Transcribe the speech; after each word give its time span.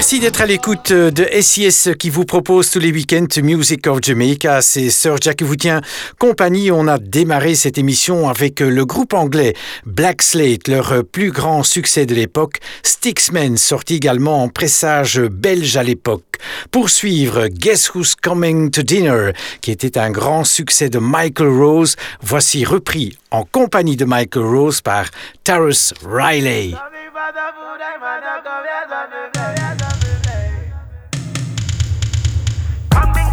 Merci 0.00 0.18
d'être 0.18 0.40
à 0.40 0.46
l'écoute 0.46 0.94
de 0.94 1.28
SIS 1.42 1.90
qui 1.98 2.08
vous 2.08 2.24
propose 2.24 2.70
tous 2.70 2.78
les 2.78 2.90
week-ends 2.90 3.26
Music 3.42 3.86
of 3.86 3.98
Jamaica. 4.00 4.62
C'est 4.62 4.88
Sir 4.88 5.16
Jack 5.20 5.36
qui 5.36 5.44
vous 5.44 5.56
tient 5.56 5.82
compagnie. 6.18 6.70
On 6.70 6.88
a 6.88 6.96
démarré 6.96 7.54
cette 7.54 7.76
émission 7.76 8.26
avec 8.26 8.60
le 8.60 8.86
groupe 8.86 9.12
anglais 9.12 9.52
Black 9.84 10.22
Slate, 10.22 10.68
leur 10.68 11.04
plus 11.04 11.32
grand 11.32 11.62
succès 11.64 12.06
de 12.06 12.14
l'époque. 12.14 12.60
Sticksman, 12.82 13.58
sorti 13.58 13.96
également 13.96 14.42
en 14.42 14.48
pressage 14.48 15.20
belge 15.20 15.76
à 15.76 15.82
l'époque. 15.82 16.38
Poursuivre 16.70 17.48
Guess 17.48 17.94
Who's 17.94 18.14
Coming 18.14 18.70
to 18.70 18.80
Dinner, 18.80 19.32
qui 19.60 19.70
était 19.70 19.98
un 19.98 20.10
grand 20.10 20.44
succès 20.44 20.88
de 20.88 20.98
Michael 20.98 21.48
Rose. 21.48 21.96
Voici 22.22 22.64
repris 22.64 23.18
en 23.30 23.44
compagnie 23.44 23.96
de 23.96 24.06
Michael 24.06 24.44
Rose 24.44 24.80
par 24.80 25.04
Tarrus 25.44 25.92
Riley. 26.02 26.70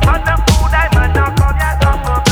On 0.08 0.22
the 0.24 0.36
food, 0.48 0.74
I'm 0.74 0.98
a 0.98 1.14
knock 1.14 1.42
on 1.42 1.58
your 1.58 1.76
door. 1.82 2.27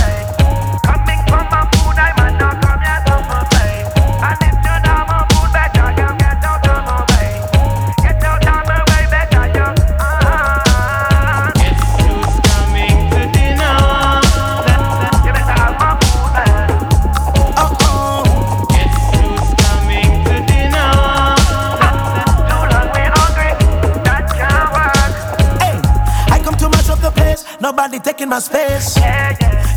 Nobody 27.96 28.12
taking 28.12 28.30
my 28.30 28.40
space. 28.40 28.96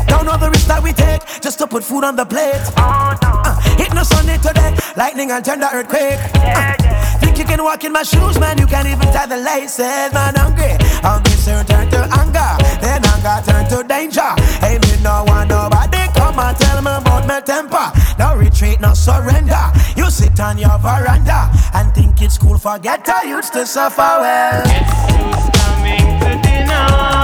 Don't 0.07 0.25
know 0.25 0.37
the 0.37 0.49
risk 0.51 0.67
that 0.67 0.81
we 0.83 0.93
take 0.93 1.21
just 1.41 1.59
to 1.59 1.67
put 1.67 1.83
food 1.83 2.03
on 2.03 2.15
the 2.15 2.25
plate. 2.25 2.61
Uh, 2.77 3.59
hit 3.77 3.93
no 3.93 4.03
Sunday 4.03 4.37
today, 4.37 4.75
lightning 4.97 5.31
and 5.31 5.43
the 5.43 5.69
earthquake. 5.73 6.19
Uh, 6.35 6.75
think 7.19 7.37
you 7.37 7.45
can 7.45 7.63
walk 7.63 7.83
in 7.83 7.91
my 7.91 8.03
shoes, 8.03 8.39
man? 8.39 8.57
You 8.57 8.67
can't 8.67 8.87
even 8.87 9.07
tie 9.13 9.25
the 9.25 9.37
laces, 9.37 10.11
man. 10.13 10.35
Hungry, 10.35 10.75
hungry 11.01 11.31
soon 11.33 11.65
turn 11.65 11.89
to 11.91 12.01
anger, 12.19 12.51
then 12.81 13.03
anger 13.05 13.39
turn 13.45 13.65
to 13.69 13.87
danger. 13.87 14.29
Hey, 14.59 14.79
me 14.79 15.01
no 15.03 15.23
want 15.27 15.49
nobody 15.49 16.07
come 16.15 16.39
and 16.39 16.57
tell 16.57 16.81
me 16.81 16.91
about 16.91 17.27
my 17.27 17.41
temper. 17.41 17.91
No 18.17 18.35
retreat, 18.35 18.81
no 18.81 18.93
surrender. 18.93 19.63
You 19.95 20.09
sit 20.09 20.39
on 20.39 20.57
your 20.57 20.77
veranda 20.79 21.51
and 21.73 21.93
think 21.93 22.21
it's 22.21 22.37
cool. 22.37 22.57
Forget 22.57 23.07
I 23.07 23.23
used 23.23 23.53
to 23.53 23.65
suffer 23.65 24.01
well. 24.01 24.63
Who's 24.67 25.49
coming 25.55 26.07
to 26.19 26.31
dinner? 26.43 27.18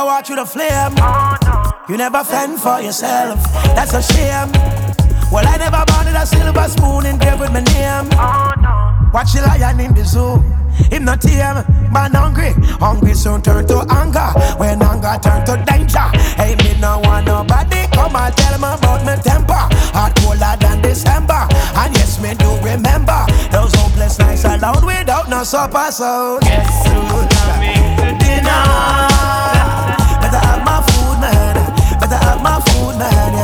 Never 0.00 0.06
walk 0.06 0.26
through 0.26 0.36
the 0.36 0.46
flame. 0.46 0.94
You 1.88 1.96
never 1.96 2.24
fend 2.24 2.58
for 2.58 2.80
yourself. 2.80 3.42
That's 3.76 3.92
a 3.92 4.02
shame. 4.02 4.50
Well, 5.30 5.46
I 5.46 5.56
never 5.58 5.84
wanted 5.88 6.16
a 6.16 6.24
silver 6.24 6.68
spoon 6.68 7.06
engraved 7.06 7.40
with 7.40 7.52
my 7.52 7.60
name. 7.60 8.08
Watch 9.12 9.32
the 9.34 9.42
lion 9.42 9.80
in 9.80 9.94
the 9.94 10.04
zoo. 10.04 10.40
Him 10.90 11.04
not 11.04 11.20
tame, 11.20 11.64
man 11.92 12.12
hungry. 12.14 12.52
Hungry 12.80 13.14
soon 13.14 13.42
turn 13.42 13.66
to 13.66 13.84
anger. 13.90 14.30
When 14.56 14.80
anger 14.80 15.18
turn 15.22 15.44
to 15.46 15.62
danger. 15.66 16.08
Hey, 16.40 16.56
me 16.56 16.80
no 16.80 17.00
want 17.00 17.26
nobody 17.26 17.86
come 17.92 18.16
and 18.16 18.34
tell 18.36 18.58
me 18.58 18.68
about 18.72 19.04
my 19.04 19.16
temper. 19.16 19.64
Hot 19.92 20.12
colder 20.16 20.56
than 20.60 20.80
December. 20.80 21.46
And 21.76 21.94
yes, 21.94 22.20
me 22.22 22.34
do 22.34 22.48
remember 22.64 23.26
those 23.52 23.74
hopeless 23.74 24.18
nights 24.18 24.44
alone 24.44 24.86
without 24.86 25.28
no 25.28 25.42
supper. 25.44 25.90
So 25.90 26.38
Guess 26.40 26.86
who's 26.86 27.28
coming 27.42 27.96
to 27.98 28.24
dinner? 28.24 29.09
My 32.42 32.60
food, 32.60 33.39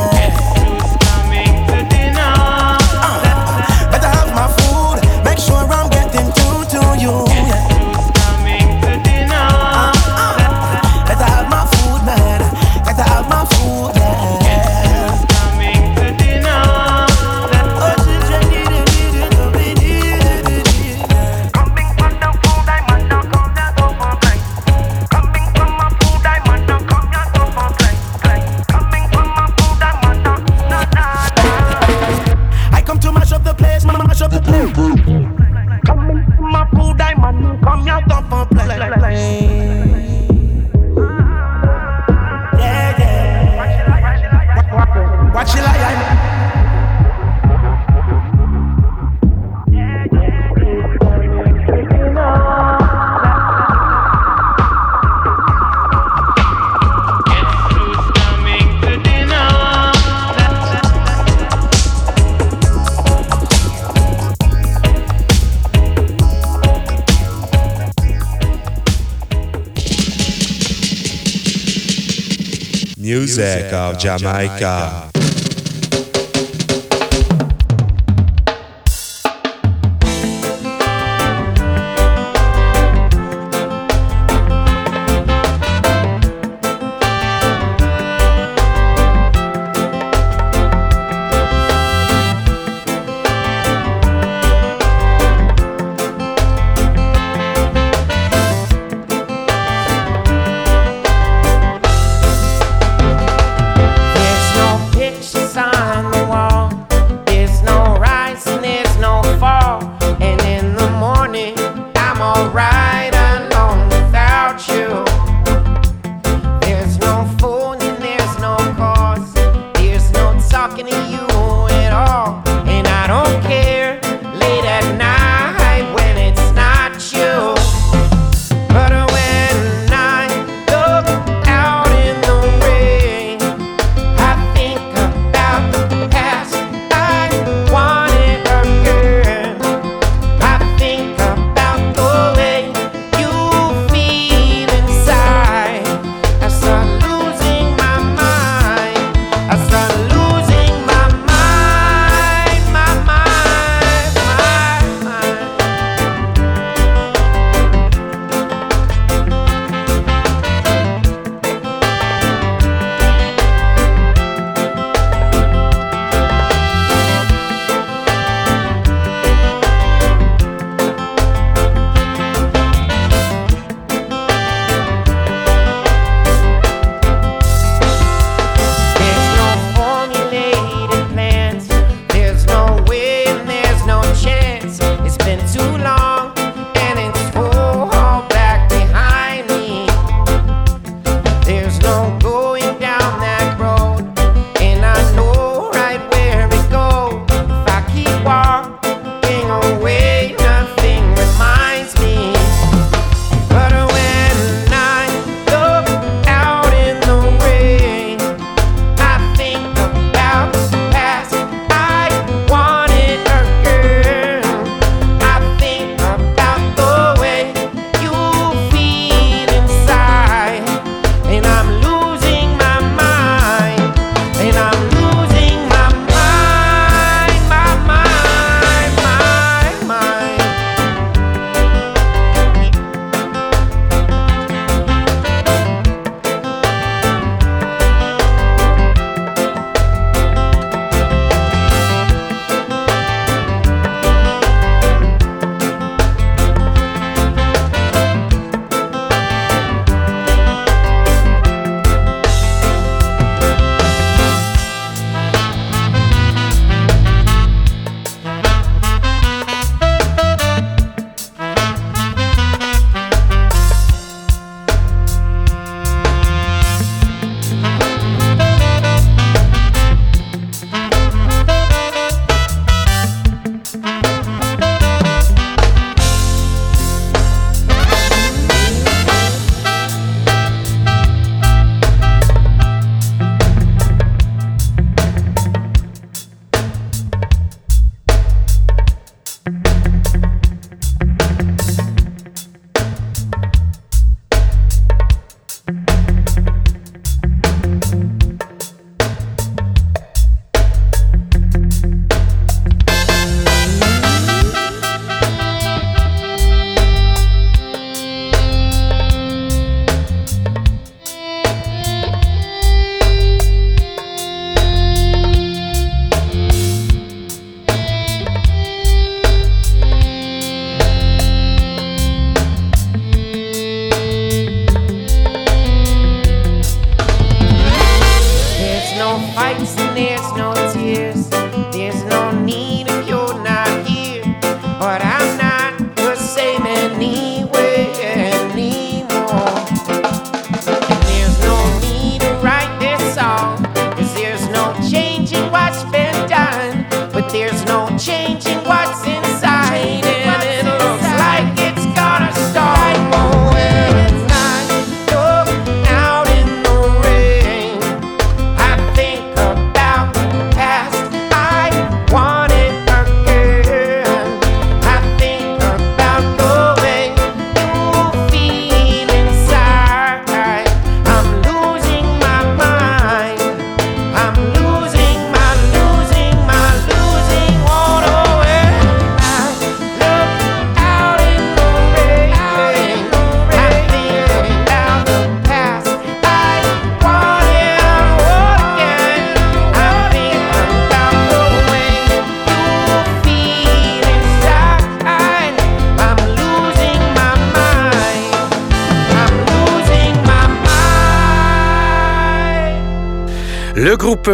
Music 73.06 73.72
of 73.72 73.96
Jamaica. 73.98 75.15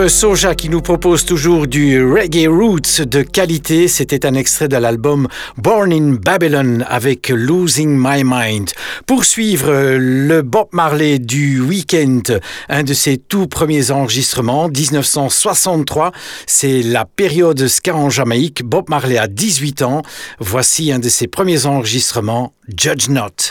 Euh, 0.03 0.09
Soja 0.09 0.55
qui 0.55 0.69
nous 0.69 0.81
propose 0.81 1.25
toujours 1.25 1.67
du 1.67 2.05
reggae 2.05 2.49
roots 2.49 3.03
de 3.03 3.23
qualité. 3.23 3.87
C'était 3.89 4.27
un 4.27 4.35
extrait 4.35 4.67
de 4.69 4.77
l'album 4.77 5.29
Born 5.57 5.93
in 5.93 6.17
Babylon 6.21 6.85
avec 6.89 7.29
Losing 7.29 7.97
My 7.97 8.23
Mind. 8.25 8.71
Pour 9.07 9.25
suivre 9.25 9.71
euh, 9.71 9.99
le 9.99 10.43
Bob 10.43 10.69
Marley 10.73 11.19
du 11.19 11.61
Weekend, 11.61 12.41
un 12.69 12.83
de 12.83 12.95
ses 12.95 13.17
tout 13.17 13.47
premiers 13.47 13.91
enregistrements, 13.91 14.69
1963. 14.69 16.13
C'est 16.47 16.83
la 16.83 17.05
période 17.05 17.69
ska 17.69 17.95
en 17.95 18.11
Jamaïque. 18.11 18.65
Bob 18.65 18.89
Marley 18.89 19.19
a 19.19 19.29
18 19.29 19.83
ans. 19.83 20.03
Voici 20.41 20.91
un 20.91 20.99
de 20.99 21.09
ses 21.09 21.29
premiers 21.29 21.67
enregistrements, 21.67 22.55
Judge 22.77 23.09
Not. 23.09 23.51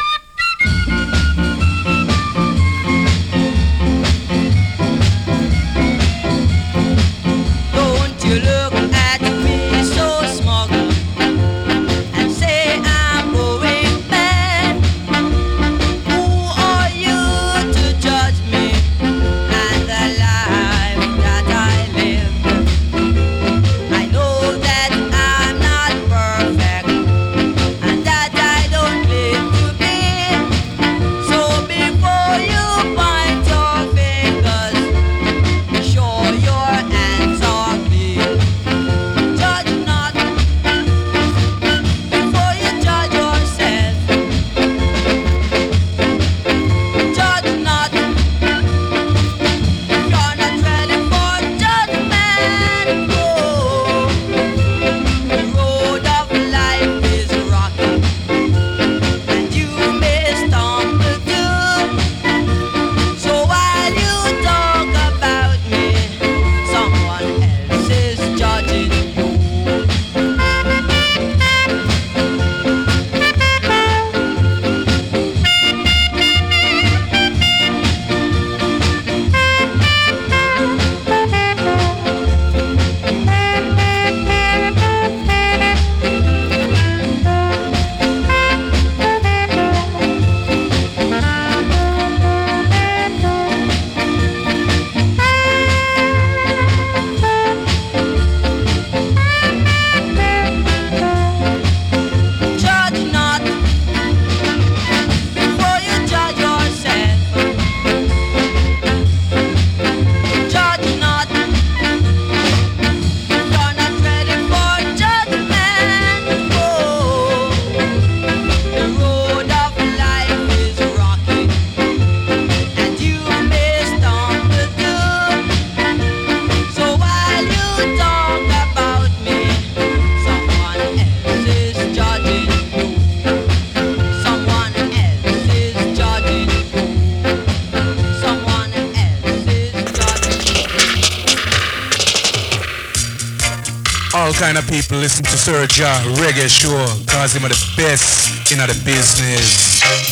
listen 145.01 145.23
to 145.23 145.35
Sir 145.35 145.65
Ja 145.75 145.99
Reggae 146.21 146.47
Show, 146.47 146.85
cause 147.07 147.33
him 147.33 147.43
are 147.43 147.49
the 147.49 147.73
best 147.75 148.51
in 148.51 148.59
the 148.59 148.67
business. 148.85 150.10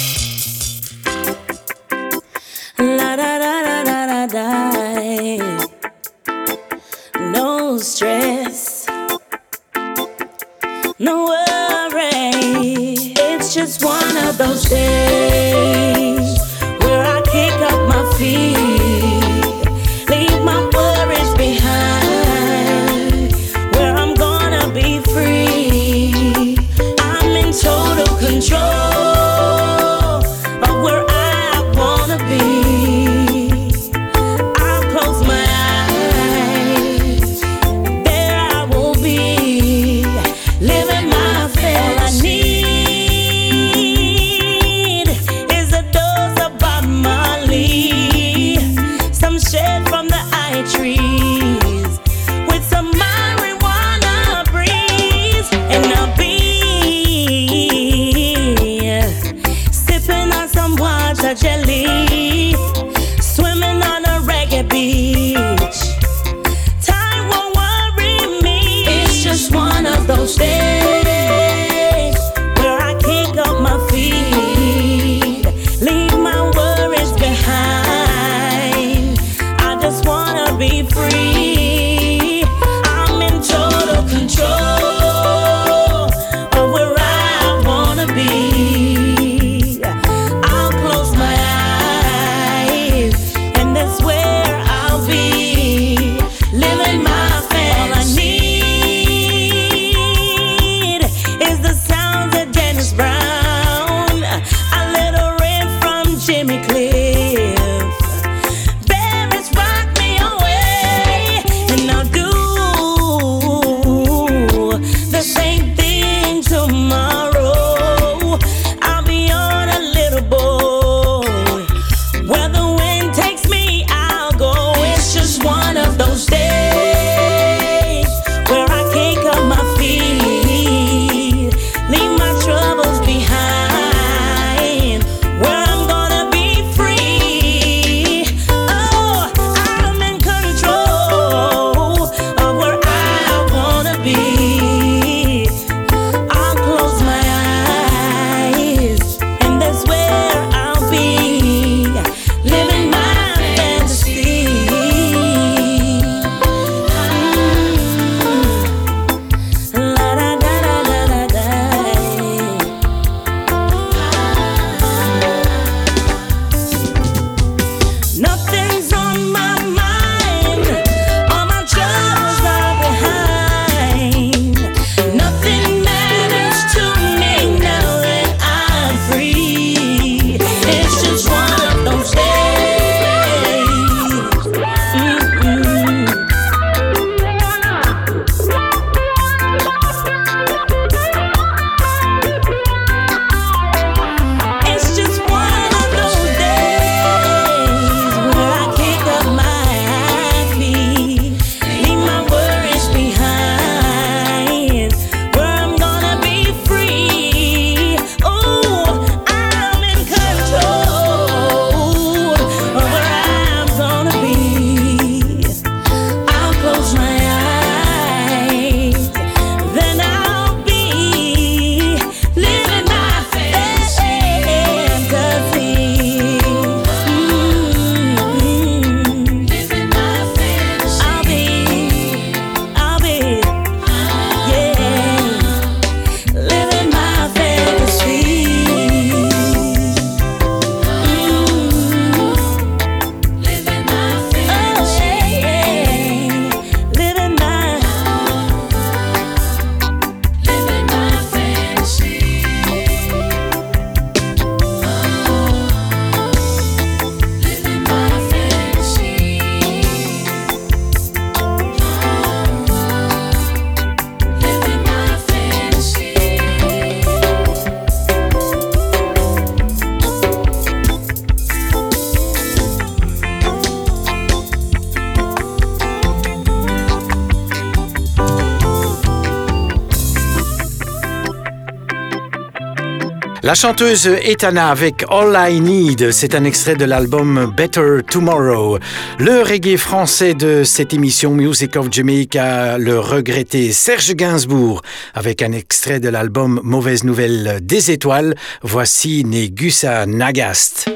La 283.50 283.56
chanteuse 283.56 284.06
Etana 284.06 284.70
avec 284.70 285.04
All 285.10 285.36
I 285.36 285.60
Need, 285.60 286.12
c'est 286.12 286.36
un 286.36 286.44
extrait 286.44 286.76
de 286.76 286.86
l'album 286.86 287.52
Better 287.58 288.02
Tomorrow. 288.08 288.78
Le 289.18 289.42
reggae 289.42 289.76
français 289.76 290.36
de 290.36 290.64
cette 290.64 290.94
émission 290.94 291.32
Music 291.32 291.76
of 291.76 291.88
Jamaica, 291.90 292.78
le 292.78 293.00
regretté 293.00 293.72
Serge 293.72 294.14
Gainsbourg, 294.14 294.84
avec 295.16 295.42
un 295.42 295.52
extrait 295.54 296.00
de 296.00 296.10
l'album 296.10 296.60
Mauvaise 296.64 297.04
Nouvelle 297.04 297.58
des 297.64 297.90
Étoiles, 297.90 298.36
voici 298.62 299.26
Negusa 299.26 300.06
Nagast. 300.06 300.88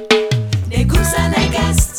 Negusa 0.70 1.30
Nagast. 1.36 1.93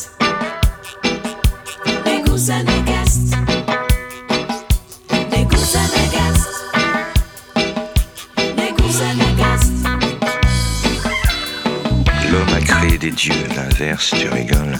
des 13.05 13.11
dieux, 13.11 13.47
l'inverse, 13.55 14.15
tu 14.19 14.27
rigoles. 14.29 14.79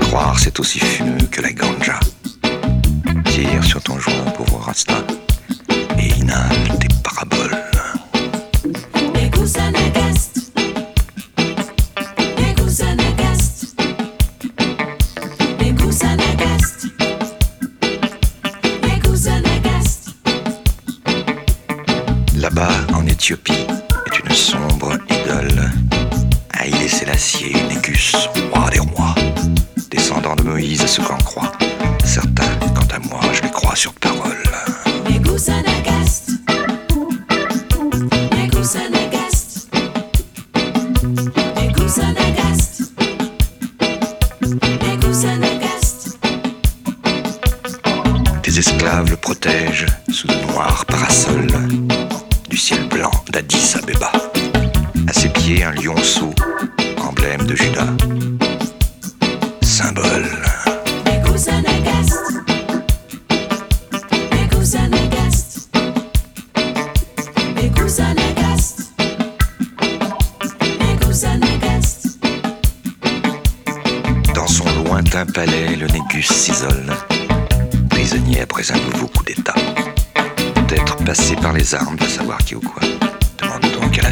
Croire, 0.00 0.36
c'est 0.36 0.58
aussi 0.58 0.80
fumeux 0.80 1.28
que 1.30 1.40
la 1.40 1.52
ganja. 1.52 2.00
Tire 3.26 3.62
sur 3.62 3.80
ton 3.80 3.96
joint, 4.00 4.32
pauvre 4.36 4.58
Rasta, 4.58 5.04
et 5.96 6.08
inhale 6.18 6.78
tes 6.80 6.88
paraboles. 7.04 7.69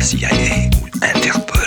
CIA 0.09 0.31
ou 0.81 0.89
Interpol. 1.05 1.59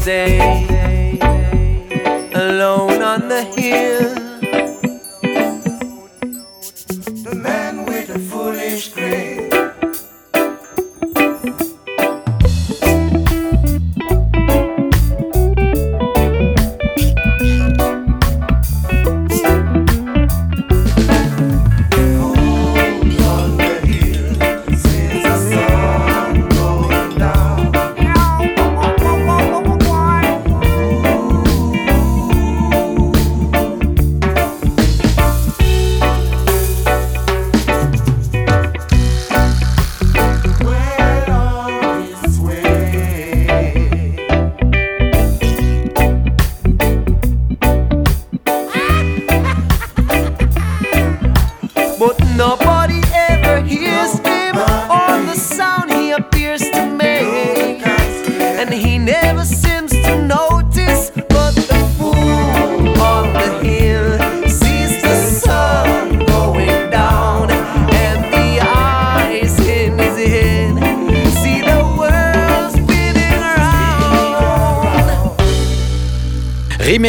day, 0.00 1.18
alone 2.34 3.02
on 3.02 3.28
the 3.28 3.44
hill. 3.56 4.13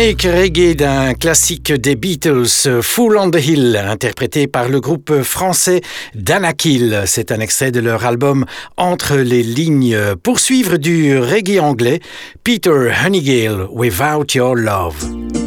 Reggae 0.05 0.75
d'un 0.75 1.15
classique 1.15 1.73
des 1.73 1.95
Beatles, 1.95 2.81
Full 2.83 3.17
on 3.17 3.31
the 3.31 3.43
Hill, 3.43 3.75
interprété 3.75 4.45
par 4.45 4.69
le 4.69 4.79
groupe 4.79 5.23
français 5.23 5.81
Danakil. 6.13 7.05
C'est 7.07 7.31
un 7.31 7.39
extrait 7.39 7.71
de 7.71 7.79
leur 7.79 8.05
album 8.05 8.45
Entre 8.77 9.15
les 9.15 9.41
lignes. 9.41 9.97
Pour 10.21 10.39
suivre 10.39 10.77
du 10.77 11.17
reggae 11.17 11.59
anglais, 11.59 12.01
Peter 12.43 12.91
Honeygale, 13.03 13.67
Without 13.71 14.35
Your 14.35 14.55
Love. 14.55 15.44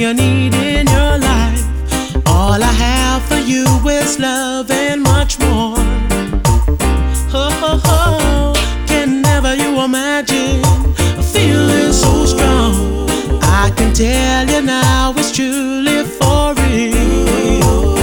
You 0.00 0.14
need 0.14 0.54
in 0.54 0.86
your 0.86 1.18
life. 1.18 1.62
All 2.26 2.62
I 2.62 2.72
have 2.86 3.22
for 3.28 3.36
you 3.36 3.66
is 3.86 4.18
love 4.18 4.70
and 4.70 5.02
much 5.02 5.38
more. 5.38 5.74
Oh, 7.32 7.50
oh, 7.68 7.82
oh, 7.84 8.84
can 8.86 9.20
never 9.20 9.54
you 9.54 9.78
imagine 9.82 10.62
a 11.18 11.22
feeling 11.22 11.92
so 11.92 12.24
strong? 12.24 13.10
I 13.42 13.70
can 13.76 13.92
tell 13.92 14.46
you 14.48 14.62
now 14.62 15.12
it's 15.18 15.32
truly 15.36 16.04
for 16.18 16.54
real. 16.54 17.98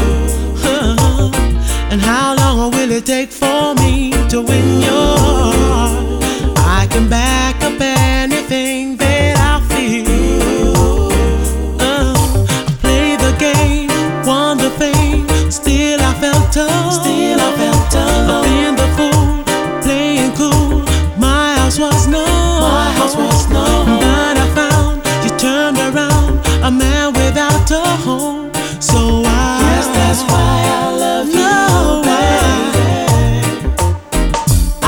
And 1.92 2.00
how 2.00 2.36
long 2.36 2.72
will 2.74 2.92
it 2.92 3.08
take 3.08 3.32
for 3.32 3.74
me 3.74 4.12
to 4.30 4.44
win 4.44 4.82
your 4.82 5.17
home. 28.08 28.52
So 28.80 29.00
I 29.26 29.60
guess 29.68 29.88
that's 29.98 30.22
why 30.32 30.56
I 30.80 30.86
love 31.04 31.28
you, 31.40 31.56
baby. 32.08 32.88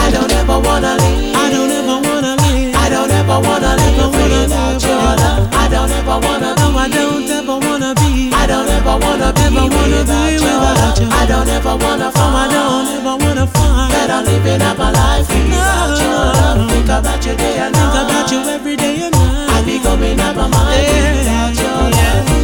I 0.03 0.07
don't 0.15 0.31
ever 0.39 0.57
wanna 0.67 0.93
leave. 1.03 1.35
I 1.35 1.47
don't 1.51 1.71
ever 1.79 1.97
wanna 2.07 2.33
leave. 2.43 2.75
I 2.75 2.87
don't 2.89 3.11
ever 3.11 3.37
wanna 3.47 3.71
leave 3.81 4.11
without 4.15 4.79
your 4.87 5.03
love. 5.23 5.43
I 5.63 5.67
don't 5.67 5.91
ever 5.99 6.17
wanna. 6.25 6.49
No, 6.61 6.67
I 6.85 6.87
don't 6.87 7.27
ever 7.37 7.57
wanna 7.59 7.91
be. 8.01 8.31
I 8.31 8.47
don't 8.47 8.69
ever 8.77 8.95
wanna 9.03 9.29
be 9.35 9.43
ever 9.51 9.65
wanna 9.67 9.99
without, 9.99 10.25
be 10.25 10.39
your 10.39 10.59
without 10.63 10.99
love. 10.99 11.19
I 11.21 11.25
don't 11.31 11.49
ever 11.57 11.75
wanna 11.83 12.09
find. 12.15 12.35
I 12.39 12.47
don't 12.55 12.87
ever 12.97 13.15
wanna 13.23 13.47
find 13.47 13.91
that 13.93 14.09
I'm 14.15 14.23
living 14.31 14.61
up 14.61 14.77
my 14.77 14.91
life 14.95 15.27
without 15.27 15.91
no. 15.91 16.03
your 16.03 16.23
love. 16.39 16.71
Think 16.71 16.89
about 16.97 17.19
you 17.25 17.35
day 17.35 17.55
and 17.65 17.73
night. 17.75 17.91
Think 17.93 18.09
about 18.09 18.31
you 18.31 18.39
every 18.55 18.75
day 18.77 18.95
and 19.05 19.11
night. 19.11 19.55
I 19.55 19.57
be 19.67 19.75
coming 19.83 20.19
up 20.19 20.35
my 20.39 20.47
mind 20.47 20.87
yeah. 20.87 21.17
without 21.17 21.53
your 21.59 21.83
love. 21.97 22.38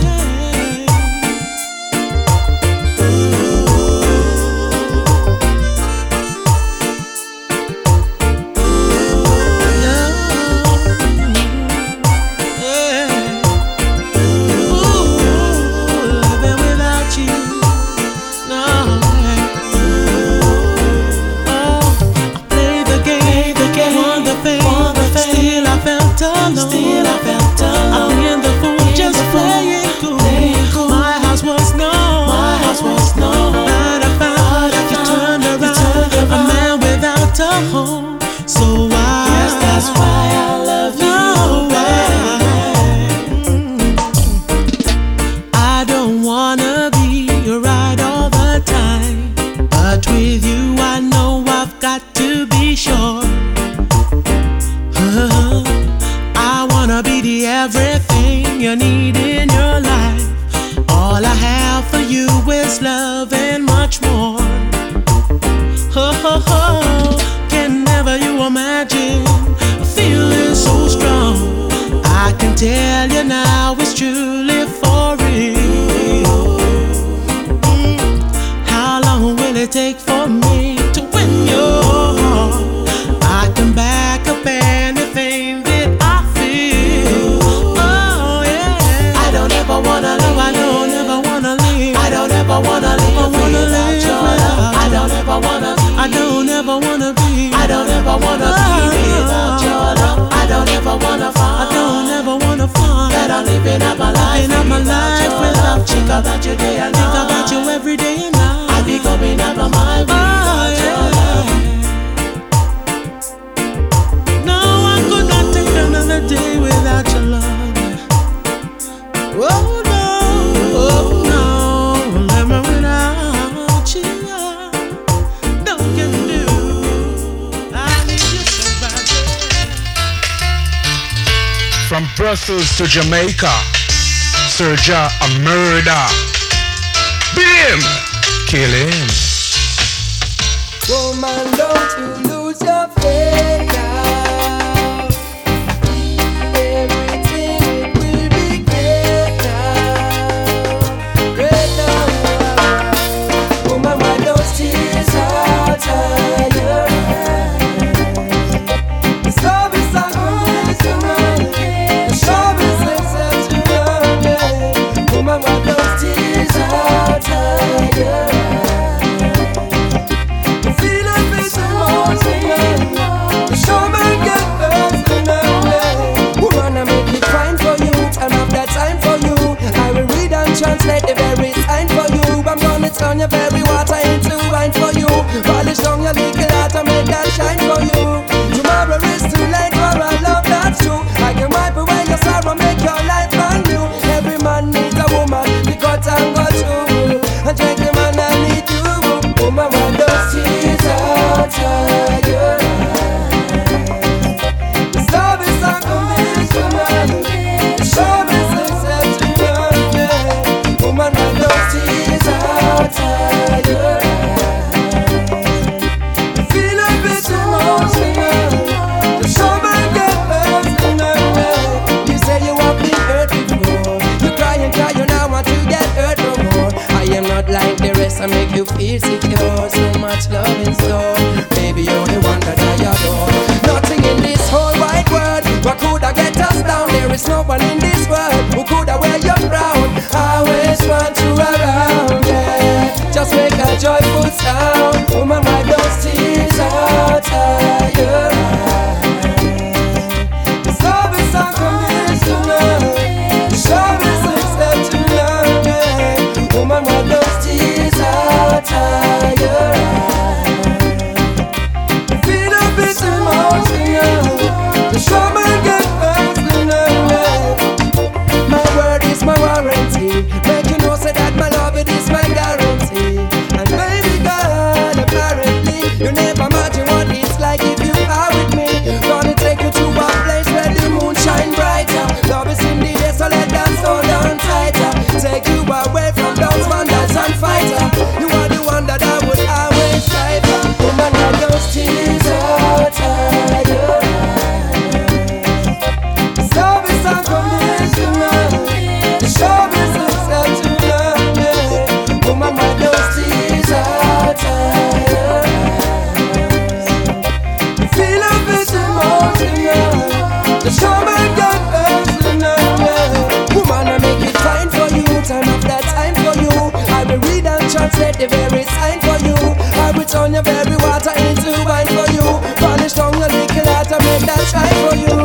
cry 324.51 324.71
for 324.83 324.95
you. 324.95 325.17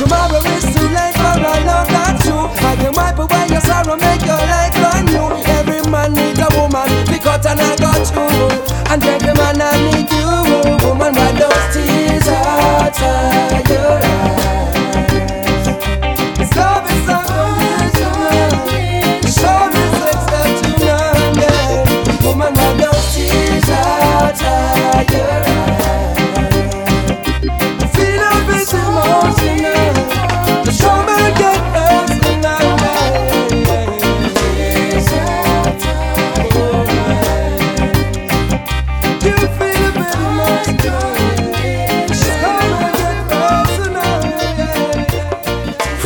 Tomorrow 0.00 0.42
is 0.56 0.64
too 0.74 0.88
late 0.88 1.16
for 1.18 1.36
a 1.38 1.54
love 1.68 1.88
that 1.94 2.18
you. 2.24 2.38
I 2.66 2.76
can 2.76 2.92
wipe 2.94 3.18
away 3.18 3.46
your 3.50 3.60
sorrow, 3.60 3.96
make 3.96 4.24
your 4.24 4.42
life 4.52 4.74
brand 4.74 5.06
new. 5.12 5.26
Every 5.58 5.80
man 5.90 6.14
needs 6.14 6.40
a 6.40 6.48
woman, 6.58 6.88
because 7.06 7.34
out 7.34 7.46
and 7.46 7.60
I 7.60 7.76
got 7.76 8.04
you. 8.14 8.26
And 8.92 9.02
every 9.04 9.34
man 9.34 9.60
I 9.60 9.74
need 9.82 10.10
you, 10.10 10.86
woman, 10.86 11.14
why 11.14 11.32
those 11.32 11.66
tears 11.74 12.28
are 12.28 12.90
tied? 12.90 13.63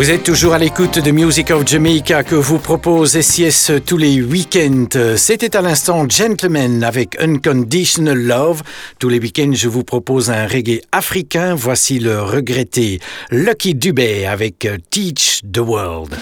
Vous 0.09 0.15
êtes 0.15 0.23
toujours 0.23 0.55
à 0.55 0.59
l'écoute 0.59 0.99
de 0.99 1.11
Music 1.11 1.51
of 1.51 1.67
Jamaica 1.67 2.25
que 2.25 2.35
vous 2.35 2.59
propose 2.59 3.21
SIS 3.21 3.71
tous 3.85 3.99
les 3.99 4.23
week-ends. 4.23 5.17
C'était 5.19 5.55
à 5.55 5.61
l'instant 5.61 6.09
Gentleman 6.09 6.83
avec 6.83 7.21
Unconditional 7.21 8.17
Love. 8.17 8.63
Tous 8.99 9.11
les 9.11 9.19
week-ends, 9.19 9.53
je 9.53 9.69
vous 9.69 9.85
propose 9.85 10.31
un 10.31 10.47
reggae 10.47 10.81
africain. 10.93 11.55
Voici 11.55 11.99
le 11.99 12.23
regretté 12.23 13.01
Lucky 13.31 13.75
Dubé 13.75 14.25
avec 14.25 14.67
Teach 14.89 15.43
the 15.53 15.59
World. 15.59 16.17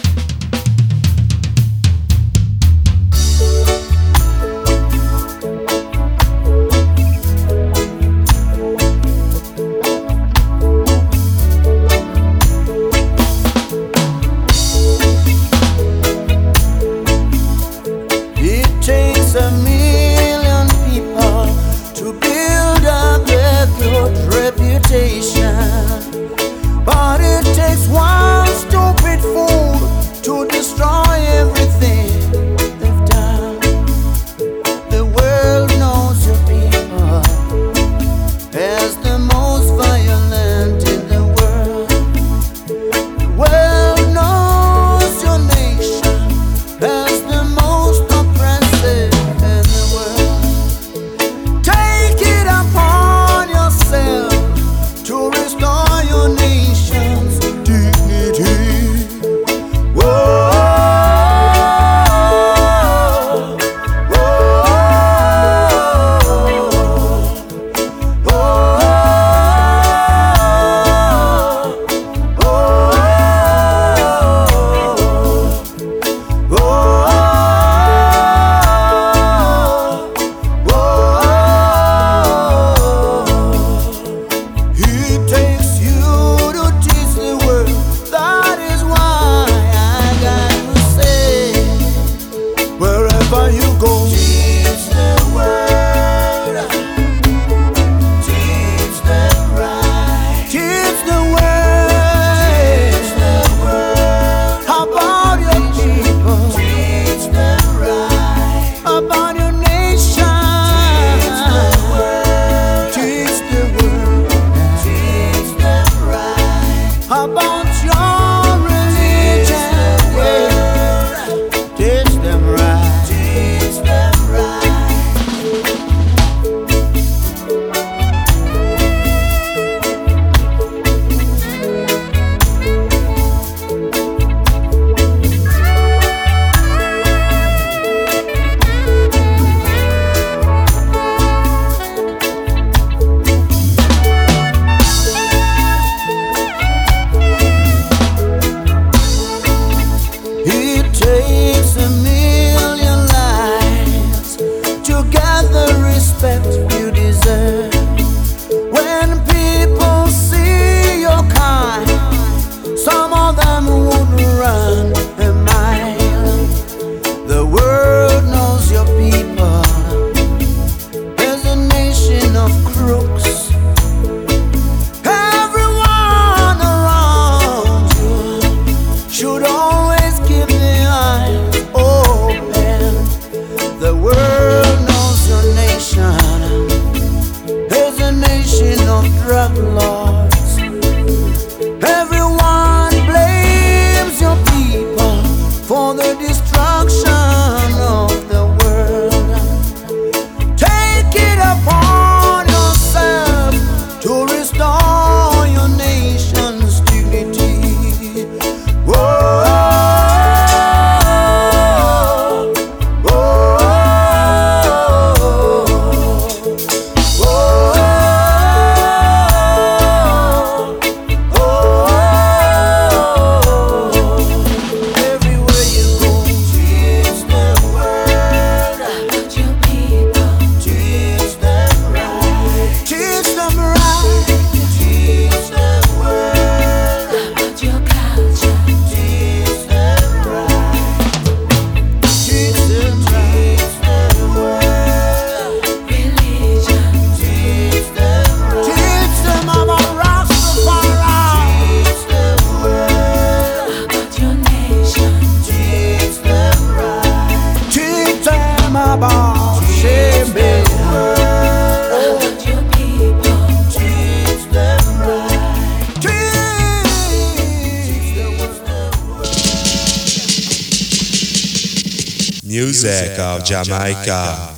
Jamaica. 273.65 274.57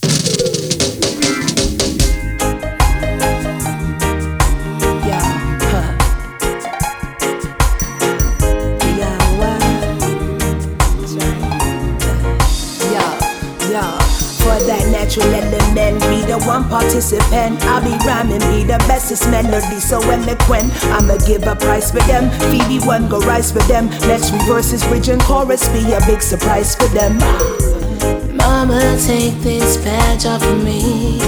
natural 15.09 15.33
element. 15.33 16.01
Be 16.11 16.23
the 16.31 16.39
one 16.47 16.69
participant. 16.69 17.63
I 17.63 17.81
be 17.81 17.97
rhyming, 18.05 18.41
be 18.51 18.65
the 18.65 18.79
bestest 18.87 19.31
melody, 19.31 19.81
so 19.81 20.01
eloquent. 20.03 20.73
I'ma 20.87 21.17
give 21.19 21.45
a 21.45 21.57
price 21.57 21.91
for 21.91 22.01
them. 22.01 22.31
Phoebe 22.51 22.85
one 22.85 23.09
go 23.09 23.21
rise 23.21 23.53
for 23.53 23.61
them. 23.61 23.89
Let's 24.09 24.31
reverse 24.31 24.71
this 24.71 24.87
bridge 24.87 25.09
and 25.09 25.21
chorus. 25.23 25.69
Be 25.69 25.93
a 25.93 26.01
big 26.07 26.21
surprise 26.21 26.75
for 26.75 26.89
them. 26.89 27.78
I'ma 28.51 28.97
take 29.07 29.35
this 29.43 29.77
badge 29.77 30.25
off 30.25 30.43
of 30.43 30.65
me. 30.65 31.19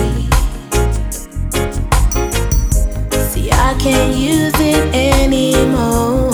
See, 3.30 3.52
I 3.52 3.76
can't 3.78 4.16
use 4.16 4.54
it 4.58 4.94
anymore. 4.94 6.30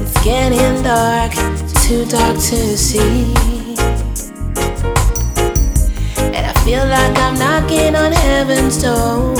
It's 0.00 0.24
getting 0.24 0.82
dark, 0.82 1.32
too 1.82 2.06
dark 2.06 2.36
to 2.48 2.78
see. 2.78 3.34
And 6.16 6.46
I 6.46 6.52
feel 6.64 6.86
like 6.86 7.16
I'm 7.18 7.38
knocking 7.38 7.94
on 7.94 8.12
heaven's 8.12 8.82
door. 8.82 9.34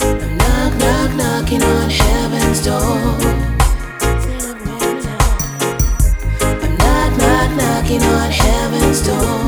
I'm 0.00 0.36
knock, 0.38 0.72
knock, 0.80 1.14
knocking 1.14 1.62
on 1.62 1.90
heaven's 1.90 2.64
door. 2.64 3.37
knocking 7.88 8.02
on 8.02 8.30
heaven's 8.30 9.00
door. 9.00 9.47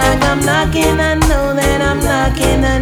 like 0.00 0.22
I'm 0.24 0.40
knocking, 0.40 0.98
I 1.00 1.14
know 1.28 1.54
that 1.54 1.80
I'm 1.82 2.00
knocking. 2.00 2.64
I 2.64 2.79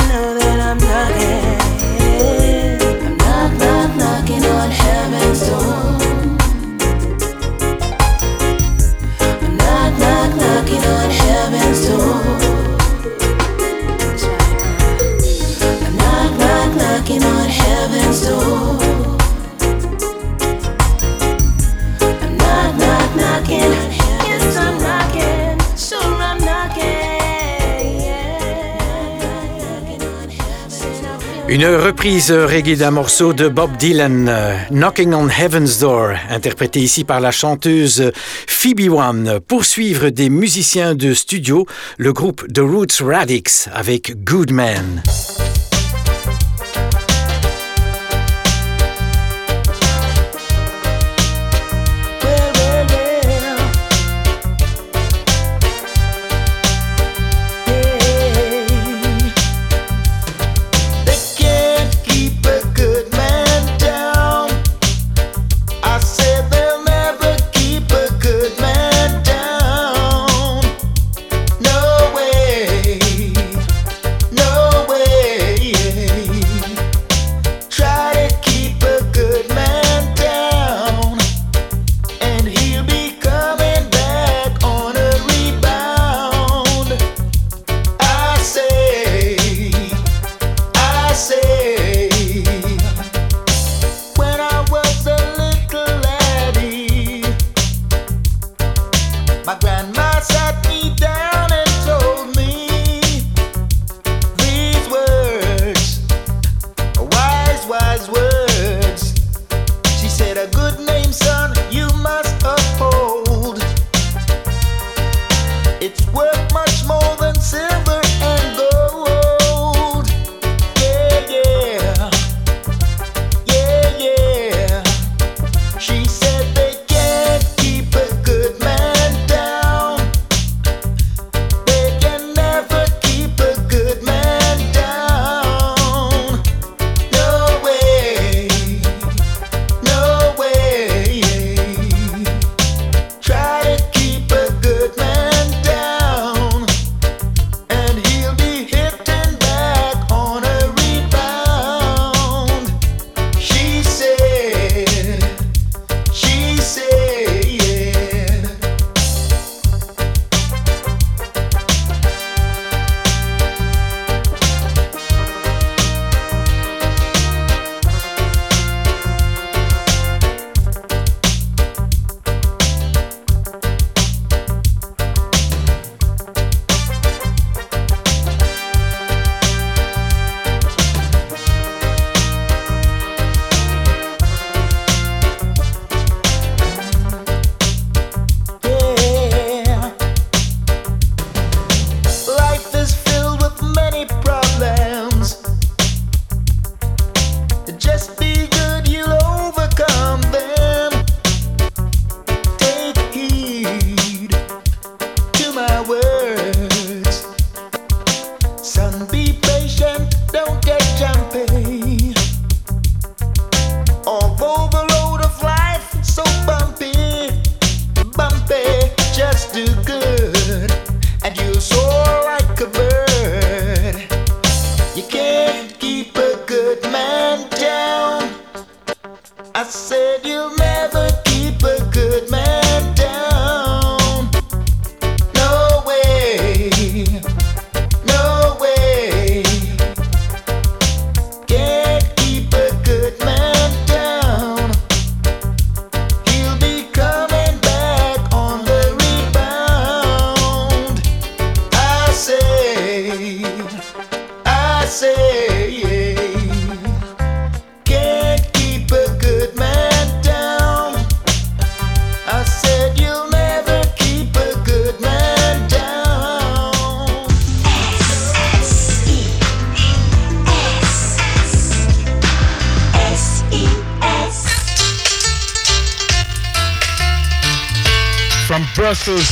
Une 31.59 31.67
reprise 31.67 32.31
reggae 32.31 32.77
d'un 32.77 32.93
morceau 32.93 33.33
de 33.33 33.49
Bob 33.49 33.77
Dylan, 33.79 34.29
euh, 34.29 34.57
Knocking 34.71 35.13
on 35.13 35.29
Heaven's 35.29 35.81
Door, 35.81 36.11
interprété 36.31 36.79
ici 36.79 37.03
par 37.03 37.19
la 37.19 37.33
chanteuse 37.33 38.13
Phoebe 38.47 38.93
One. 38.93 39.41
Pour 39.41 39.65
suivre 39.65 40.11
des 40.11 40.31
musiciens 40.31 40.95
de 40.95 41.13
studio, 41.15 41.67
le 41.97 42.13
groupe 42.13 42.47
The 42.53 42.61
Roots 42.61 43.03
Radix 43.05 43.69
avec 43.73 44.23
Good 44.23 44.53
Man. 44.53 45.03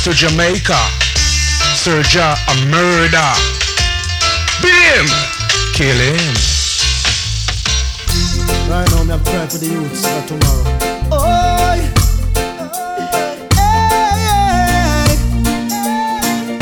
To 0.06 0.12
Jamaica, 0.12 0.78
Serja 1.74 2.36
a 2.46 2.54
murder. 2.70 3.32
Beat 4.62 4.86
him, 4.94 5.08
kill 5.74 5.98
him. 5.98 6.34
Right 8.70 8.88
now, 8.92 9.02
me 9.02 9.10
have 9.10 9.24
cry 9.24 9.46
for 9.48 9.58
the 9.58 9.66
youths 9.66 10.06
for 10.06 10.22
tomorrow. 10.28 10.64
Oi. 11.10 11.78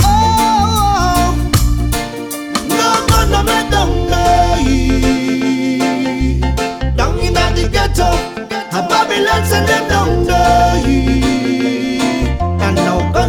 Oh. 0.05 1.35
No 2.71 2.91
gonna 3.09 3.41
make 3.45 3.69
them 3.69 3.91
die. 4.09 4.81
Down 6.97 7.19
in 7.19 7.35
the 7.35 7.69
ghetto, 7.71 8.11
a 8.73 8.81
Babylon 8.89 9.45
send 9.45 9.69
them 9.69 9.85
down 9.91 10.25
there. 10.25 11.54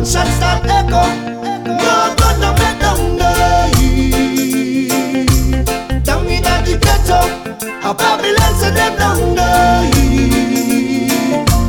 Gunshots 0.06 0.36
start 0.36 0.66
echo. 0.66 1.01
No 1.66 2.14
gonna 2.20 2.53
make 2.60 2.78
them 2.78 3.18
die. 3.18 3.74
Down 6.03 6.28
in 6.28 6.43
the 6.43 6.78
ghetto, 6.78 7.20
a 7.82 7.91
Babylon 7.91 8.53
send 8.53 8.78
them 8.78 8.93
down 8.99 9.34
there. 9.34 9.89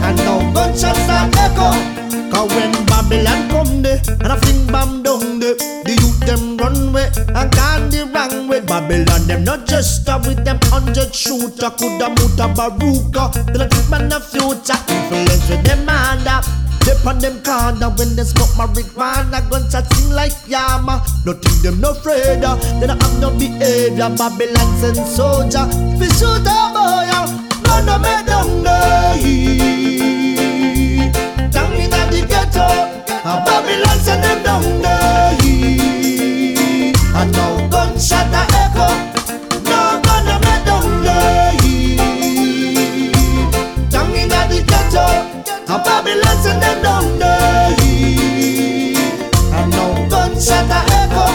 And 0.05 0.18
now 0.18 0.53
gunshots 0.53 1.01
start 1.05 1.34
echo. 1.39 1.68
Cause 2.30 2.51
when 2.53 2.72
Babylon 2.84 3.49
come 3.49 3.80
there, 3.80 4.03
and 4.07 4.30
I 4.30 4.37
fling 4.37 4.66
bomb 4.66 5.03
down 5.03 5.39
there, 5.41 5.55
the 5.57 5.97
youth 5.99 6.20
them 6.26 6.59
run 6.59 6.93
way 6.93 7.09
and 7.16 7.51
gone 7.57 7.89
the 7.89 8.05
wrong 8.12 8.49
way. 8.49 8.61
Babylon 8.61 9.26
them 9.26 9.45
not 9.45 9.66
just 9.66 10.03
stop 10.03 10.26
with 10.26 10.45
them 10.45 10.59
hundred 10.64 11.14
shooter, 11.14 11.70
coulda 11.70 12.11
muta 12.11 12.53
baruka. 12.53 13.32
Then 13.47 13.62
I 13.62 13.66
think 13.68 13.89
man 13.89 14.11
the 14.11 14.20
future 14.20 14.86
On 17.07 17.18
them 17.20 17.40
corner. 17.44 17.88
When 17.90 18.16
they 18.16 18.24
smoke 18.24 18.50
marijuana 18.59 19.48
Gunshot 19.48 19.86
sing 19.94 20.11
like 20.11 20.32
Yama. 20.48 21.04
Nothing 21.24 21.62
them 21.62 21.80
no 21.80 21.90
afraid 21.92 22.42
of. 22.42 22.61
They 22.80 22.88
don't 22.88 23.00
have 23.00 23.20
no 23.20 23.30
behavior. 23.30 24.11
Babylon 24.11 24.76
send 24.80 24.96
soldier. 25.07 25.66
Fi 25.98 26.07
shoot 26.18 26.42
a 26.42 26.72
boy 26.74 27.07
Run 27.66 27.88
a 27.88 27.98
me 28.02 28.14
down 28.26 28.62
the 28.66 28.78
hill 29.22 31.11
Down 31.50 31.72
in 31.74 31.90
the 31.90 32.26
ghetto 32.28 32.66
A 33.22 33.32
Babylon 33.46 33.98
send 33.98 34.22
them 34.24 34.42
down 34.42 34.62
the 34.82 34.96
hill 35.42 36.94
And 37.14 37.30
now 37.32 37.68
gunshot 37.68 38.34
a 38.34 38.65
gunshot 50.47 50.70
a 50.70 50.80
echo. 51.03 51.26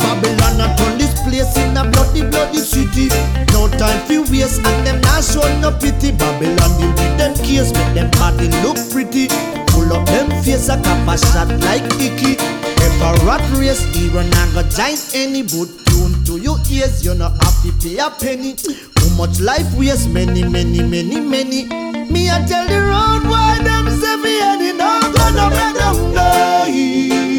Babylon 0.00 0.60
a 0.60 0.76
turn 0.76 0.98
this 0.98 1.14
place 1.22 1.56
in 1.58 1.76
a 1.76 1.84
bloody, 1.90 2.22
bloody 2.28 2.58
city. 2.58 3.08
No 3.52 3.68
time 3.68 4.00
for 4.06 4.22
waste 4.30 4.64
and 4.64 4.86
them 4.86 5.00
not 5.02 5.24
show 5.24 5.46
no 5.60 5.70
pity. 5.70 6.12
Babylon 6.12 6.70
deal 6.78 6.90
with 6.90 7.18
them 7.18 7.34
case, 7.44 7.72
make 7.72 7.94
them 7.94 8.10
body 8.12 8.48
look 8.62 8.76
pretty. 8.90 9.28
Pull 9.68 9.92
up 9.92 10.06
them 10.06 10.30
face 10.42 10.68
a 10.68 10.76
cap 10.82 11.08
a 11.08 11.16
shot 11.16 11.48
like 11.64 11.82
Icky 11.96 12.36
If 12.36 13.00
a 13.00 13.24
rat 13.24 13.40
race, 13.56 13.82
hero 13.94 14.22
not 14.22 14.52
go 14.52 14.62
join 14.68 14.98
any 15.14 15.42
But 15.42 15.68
tune 15.86 16.22
to 16.26 16.36
your 16.38 16.58
ears, 16.70 17.04
you 17.04 17.14
not 17.14 17.32
have 17.42 17.62
to 17.62 17.72
pay 17.80 17.98
a 17.98 18.10
penny. 18.10 18.54
Too 18.54 19.10
much 19.16 19.40
life 19.40 19.72
waste, 19.76 20.10
many, 20.10 20.42
many, 20.44 20.82
many, 20.82 21.20
many. 21.20 21.64
Me 22.10 22.28
a 22.28 22.44
tell 22.46 22.66
the 22.68 22.80
road 22.80 23.30
why 23.30 23.58
them 23.62 23.88
say 23.88 24.16
me 24.16 24.40
any 24.42 24.72
no 24.76 25.00
gonna 25.16 25.48
make 25.48 25.74
them 25.78 26.14
die 26.14 27.31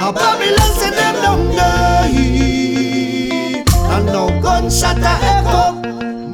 A 0.00 0.12
Babylon 0.12 0.72
send 0.78 0.96
them 0.96 1.14
the 1.54 1.62
hill 2.12 3.64
And 3.90 4.06
no 4.06 4.28
gunshot 4.42 4.98
a 4.98 5.12
echo 5.22 5.80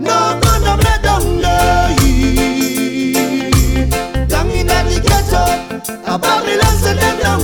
No 0.00 0.40
gonna 0.42 0.76
make 0.78 1.02
them 1.02 1.24
die 1.40 1.96
Down 4.26 4.50
in 4.50 4.66
the 4.66 5.00
ghetto 5.06 5.44
A 6.06 6.18
Babylon 6.18 6.74
send 6.78 6.98
them 6.98 7.42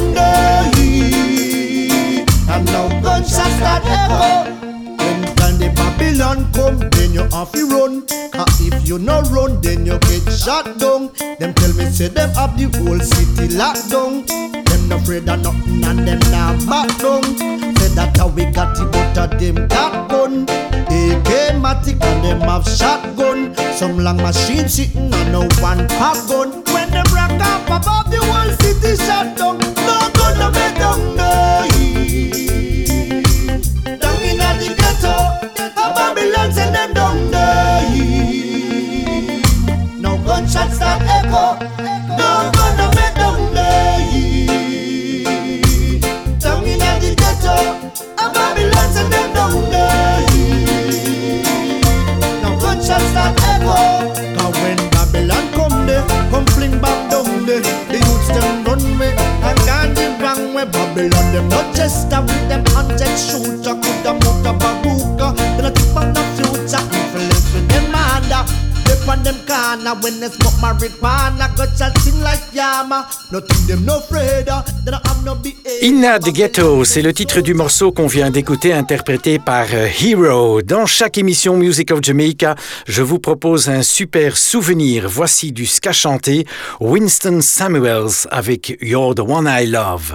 hill 0.75 2.27
And 2.49 2.64
no 2.67 2.83
gunshot 3.03 3.51
start 3.53 3.85
echo 3.87 4.55
the 6.35 6.51
come, 6.55 6.79
then 6.91 7.12
you 7.12 7.22
have 7.31 7.53
to 7.53 7.66
run. 7.68 8.07
Cause 8.33 8.61
if 8.61 8.89
you 8.89 8.99
no 8.99 9.20
run, 9.31 9.61
then 9.61 9.87
you 9.87 9.99
get 9.99 10.27
shot 10.33 10.79
down. 10.79 11.11
Them 11.39 11.55
tell 11.55 11.72
me 11.74 11.85
say 11.87 12.09
them 12.09 12.31
have 12.35 12.57
the 12.59 12.66
whole 12.79 12.99
city 12.99 13.55
locked 13.55 13.91
down. 13.91 14.27
Them 14.27 14.89
no 14.89 14.97
afraid 14.97 15.29
of 15.29 15.41
nothing 15.41 15.85
and 15.85 16.09
them 16.09 16.18
not 16.31 16.59
back 16.66 16.89
down. 16.99 17.22
Say 17.77 17.95
that 17.95 18.16
how 18.16 18.29
we 18.29 18.45
got 18.47 18.79
it, 18.79 18.91
but 18.93 19.39
them 19.39 19.68
got 19.68 20.11
gun. 20.11 20.43
AK 20.43 21.55
matic 21.62 22.03
and 22.03 22.24
them 22.24 22.41
have 22.41 22.66
shotgun. 22.66 23.55
Some 23.74 23.99
long 23.99 24.16
machine 24.16 24.68
sitting 24.68 25.12
on 25.14 25.33
no 25.33 25.41
one 25.62 25.87
pack 25.89 26.16
gun. 26.29 26.51
When 26.72 26.91
them 26.91 27.07
rock 27.14 27.39
up 27.41 27.66
above 27.66 28.11
the 28.11 28.18
whole 28.18 28.53
city 28.61 28.97
shut 28.97 29.37
down, 29.37 29.59
no 29.59 30.11
gonna 30.14 30.51
be 30.51 30.79
down 30.79 31.16
there. 31.16 31.16
In 46.68 46.79
the 47.01 47.14
ghetto, 47.16 47.57
a 48.18 48.27
Babylon 48.33 48.89
send 48.93 49.12
them 49.12 49.29
down 49.35 49.57
the 49.72 49.85
hill. 50.31 51.83
No 52.43 52.51
gunshot 52.61 53.03
start 53.11 53.39
echo, 53.43 53.79
cause 54.37 54.57
when 54.62 54.79
Babylon 54.91 55.45
come 55.53 55.87
there, 55.87 56.07
come 56.31 56.47
fling 56.55 56.79
back 56.81 57.11
down 57.11 57.47
there. 57.47 57.62
The 57.91 57.99
youths 57.99 58.29
them 58.29 58.64
run 58.64 58.99
way 58.99 59.12
and 59.16 59.59
gone 59.66 59.95
the 59.95 60.07
wrong 60.22 60.55
way. 60.55 60.64
Babylon 60.64 61.33
them 61.33 61.49
not 61.49 61.74
corner 69.87 70.01
when 70.03 70.20
they 70.20 70.28
smoke 70.28 70.55
marijuana, 70.61 71.55
got 71.57 71.76
shot 71.76 71.97
sing 71.99 72.20
like 72.22 72.41
Yama. 72.53 73.09
Nothing 73.32 73.66
them 73.66 73.84
no 73.84 73.99
afraid 73.99 74.49
of, 74.49 74.64
they 74.84 74.91
don't 74.91 75.07
have 75.07 75.24
no 75.24 75.34
behavior. 75.34 75.78
Inna 75.82 76.18
the 76.18 76.32
Ghetto, 76.32 76.84
c'est 76.84 77.03
le 77.03 77.12
titre 77.12 77.41
du 77.41 77.55
morceau 77.55 77.93
qu'on 77.93 78.07
vient 78.07 78.30
d'écouter, 78.30 78.72
interprété 78.72 79.39
par 79.39 79.66
euh, 79.72 79.89
Hero. 80.01 80.62
Dans 80.62 80.87
chaque 80.87 81.18
émission 81.18 81.57
Music 81.57 81.91
of 81.91 82.01
Jamaica, 82.03 82.55
je 82.87 83.03
vous 83.03 83.18
propose 83.18 83.68
un 83.68 83.82
super 83.82 84.37
souvenir. 84.37 85.09
Voici 85.09 85.53
du 85.53 85.66
ska 85.66 85.93
chanté, 85.93 86.47
Winston 86.80 87.41
Samuels 87.41 88.26
avec 88.30 88.76
You're 88.80 89.14
the 89.14 89.20
One 89.20 89.49
I 89.49 89.66
Love. 89.66 90.14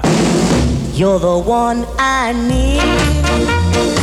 You're 0.94 1.20
the 1.20 1.48
one 1.48 1.86
I 1.98 2.34
need. 2.34 4.01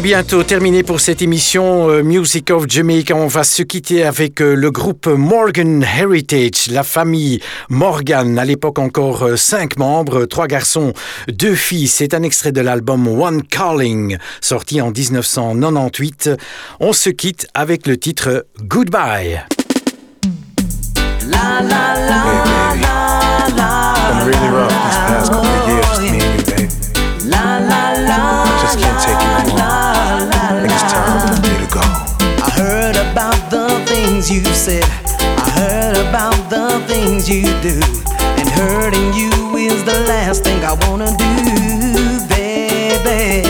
C'en 0.00 0.04
est 0.04 0.08
bientôt 0.08 0.42
terminé 0.42 0.82
pour 0.82 0.98
cette 0.98 1.20
émission 1.20 1.90
euh, 1.90 2.02
Music 2.02 2.50
of 2.50 2.64
Jamaica. 2.66 3.14
On 3.14 3.26
va 3.26 3.44
se 3.44 3.62
quitter 3.62 4.02
avec 4.02 4.40
euh, 4.40 4.54
le 4.54 4.70
groupe 4.70 5.06
Morgan 5.06 5.84
Heritage, 5.84 6.68
la 6.70 6.84
famille 6.84 7.42
Morgan. 7.68 8.38
À 8.38 8.46
l'époque 8.46 8.78
encore 8.78 9.24
euh, 9.24 9.36
cinq 9.36 9.76
membres, 9.76 10.24
trois 10.24 10.46
garçons, 10.46 10.94
deux 11.28 11.54
filles. 11.54 11.86
C'est 11.86 12.14
un 12.14 12.22
extrait 12.22 12.50
de 12.50 12.62
l'album 12.62 13.08
One 13.08 13.42
Calling, 13.42 14.16
sorti 14.40 14.80
en 14.80 14.90
1998. 14.90 16.30
On 16.80 16.94
se 16.94 17.10
quitte 17.10 17.46
avec 17.52 17.86
le 17.86 17.98
titre 17.98 18.46
Goodbye. 18.62 19.42
La 21.28 21.60
la 21.60 21.94
la 23.54 23.90
Just 28.70 28.82
can't 28.84 29.02
take 29.02 29.18
it 29.18 29.30
no 29.34 29.50
more. 29.50 30.30
I 30.30 30.62
it's 30.62 30.82
time 30.92 31.18
for 31.26 31.42
me 31.42 31.54
to 31.58 31.68
go. 31.74 31.82
I 32.46 32.50
heard 32.54 32.94
about 32.94 33.50
the 33.50 33.84
things 33.86 34.30
you 34.30 34.44
said. 34.54 34.84
I 35.18 35.50
heard 35.58 35.96
about 35.96 36.38
the 36.48 36.78
things 36.86 37.28
you 37.28 37.42
do. 37.62 37.80
And 38.38 38.48
hurting 38.48 39.12
you 39.12 39.56
is 39.56 39.82
the 39.82 39.98
last 40.06 40.44
thing 40.44 40.64
I 40.64 40.74
wanna 40.86 41.10
do, 41.18 41.34
baby. 42.30 43.42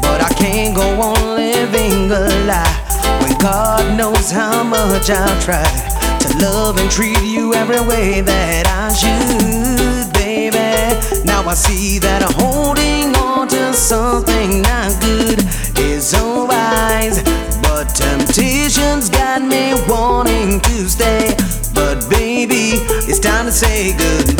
But 0.00 0.22
I 0.22 0.32
can't 0.38 0.76
go 0.76 1.00
on 1.00 1.34
living 1.34 2.12
a 2.12 2.28
lie 2.46 2.78
when 3.22 3.36
God 3.38 3.98
knows 3.98 4.30
how 4.30 4.62
much 4.62 5.10
I've 5.10 5.42
tried 5.44 6.20
to 6.20 6.38
love 6.38 6.78
and 6.78 6.88
treat 6.88 7.20
you 7.22 7.54
every 7.54 7.80
way 7.80 8.20
that 8.20 8.68
I 8.68 8.94
should, 8.94 9.93
baby. 10.34 11.24
Now 11.24 11.42
I 11.48 11.54
see 11.54 11.98
that 12.00 12.22
holding 12.40 13.14
on 13.16 13.46
to 13.48 13.72
something 13.72 14.62
not 14.62 14.90
good 15.00 15.38
is 15.78 16.12
wise. 16.14 17.22
But 17.62 17.84
temptation's 17.94 19.08
got 19.10 19.42
me 19.42 19.74
wanting 19.88 20.60
to 20.60 20.88
stay. 20.88 21.36
But 21.74 22.08
baby, 22.10 22.82
it's 23.08 23.20
time 23.20 23.46
to 23.46 23.52
say 23.52 23.96
goodbye 23.96 24.34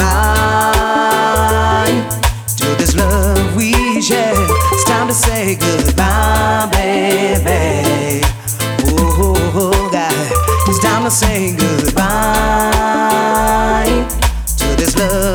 to 2.58 2.66
this 2.80 2.94
love 2.96 3.56
we 3.56 3.72
share. 4.02 4.34
It's 4.72 4.84
time 4.84 5.08
to 5.08 5.14
say 5.14 5.56
goodbye, 5.56 6.68
baby. 6.72 8.22
Oh, 8.90 9.16
oh, 9.26 9.60
oh 9.62 9.90
God, 9.92 10.32
it's 10.68 10.80
time 10.82 11.04
to 11.04 11.10
say 11.10 11.56
goodbye 11.56 12.34
to 14.58 14.66
this 14.76 14.96
love 14.96 15.33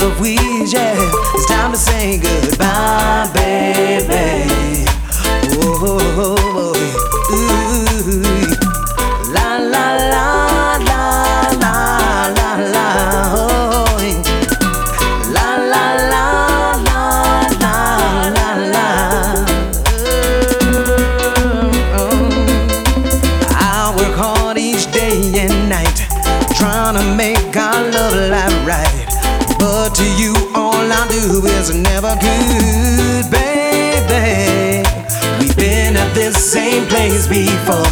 place 37.19 37.47
before, 37.49 37.87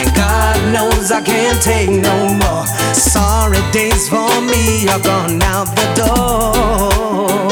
and 0.00 0.14
God 0.14 0.56
knows 0.72 1.10
I 1.10 1.20
can't 1.22 1.60
take 1.62 1.88
no 1.90 2.34
more. 2.34 2.66
Sorry 2.94 3.60
days 3.72 4.08
for 4.08 4.28
me 4.40 4.88
are 4.88 5.00
gone 5.00 5.40
out 5.42 5.68
the 5.76 5.86
door. 5.94 7.50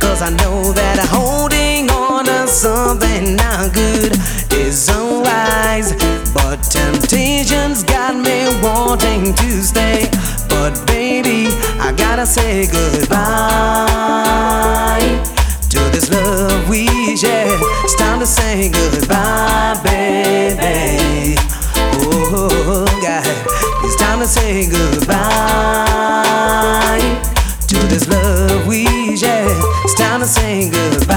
Cause 0.00 0.22
I 0.22 0.30
know 0.30 0.72
that 0.72 0.98
holding 1.10 1.90
on 1.90 2.24
to 2.26 2.46
something 2.46 3.36
not 3.36 3.72
good 3.72 4.16
is 4.52 4.88
unwise. 4.88 5.92
But 6.32 6.56
temptation's 6.62 7.82
got 7.84 8.16
me 8.16 8.46
wanting 8.62 9.34
to 9.34 9.62
stay. 9.62 10.08
But 10.48 10.86
baby, 10.86 11.48
I 11.78 11.92
gotta 11.96 12.26
say 12.26 12.66
goodbye 12.66 13.84
to 15.70 15.78
this 15.90 16.10
love 16.10 16.68
we 16.68 16.86
share. 17.16 17.58
It's 17.84 17.94
time 17.96 18.20
to 18.20 18.26
say 18.26 18.70
goodbye, 18.70 19.43
baby. 20.56 21.36
Oh, 22.06 22.84
God, 23.02 23.26
it's 23.84 23.96
time 23.96 24.20
to 24.20 24.26
say 24.26 24.68
goodbye 24.68 25.14
to 27.68 27.76
this 27.88 28.08
love 28.08 28.66
we 28.66 29.16
share. 29.16 29.46
It's 29.84 29.94
time 29.94 30.20
to 30.20 30.26
say 30.26 30.70
goodbye, 30.70 31.16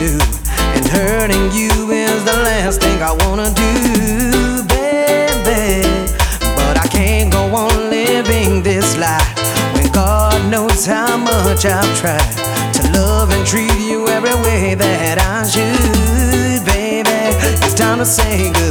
do. 0.00 0.18
And 0.74 0.86
hurting 0.88 1.52
you 1.52 1.90
is 1.90 2.24
the 2.24 2.32
last 2.48 2.80
thing 2.80 3.02
I 3.02 3.12
wanna 3.22 3.52
do, 3.52 4.64
baby. 4.64 5.84
But 6.56 6.78
I 6.78 6.86
can't 6.88 7.30
go 7.30 7.44
on 7.54 7.90
living 7.90 8.62
this 8.62 8.96
life 8.96 9.28
when 9.74 9.92
God 9.92 10.50
knows 10.50 10.86
how 10.86 11.18
much 11.18 11.66
I've 11.66 11.92
tried 12.00 12.32
to 12.76 12.82
love 12.98 13.30
and 13.30 13.46
treat 13.46 13.78
you 13.78 14.08
every 14.08 14.36
way 14.46 14.74
that 14.74 15.18
I 15.20 15.46
should, 15.46 16.64
baby. 16.64 17.20
It's 17.62 17.74
time 17.74 17.98
to 17.98 18.06
say 18.06 18.50
goodbye. 18.54 18.69